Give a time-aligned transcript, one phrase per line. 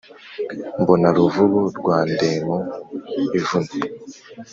[0.81, 2.57] mbona ruvubu rwa ndembo
[3.39, 3.71] ivuna.